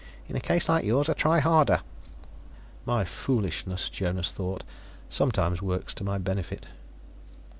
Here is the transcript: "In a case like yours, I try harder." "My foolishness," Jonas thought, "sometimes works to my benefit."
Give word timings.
"In 0.27 0.35
a 0.35 0.39
case 0.39 0.67
like 0.67 0.83
yours, 0.83 1.09
I 1.09 1.13
try 1.13 1.37
harder." 1.39 1.81
"My 2.87 3.05
foolishness," 3.05 3.87
Jonas 3.87 4.31
thought, 4.31 4.63
"sometimes 5.11 5.61
works 5.61 5.93
to 5.93 6.03
my 6.03 6.17
benefit." 6.17 6.65